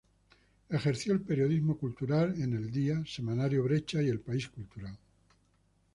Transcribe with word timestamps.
Ejerció 0.69 1.13
el 1.13 1.21
periodismo 1.21 1.77
cultural 1.77 2.33
en 2.41 2.53
El 2.53 2.71
Día, 2.71 3.03
Semanario 3.05 3.63
Brecha 3.65 4.01
y 4.01 4.07
El 4.09 4.19
País 4.19 4.47
Cultural. 4.47 4.97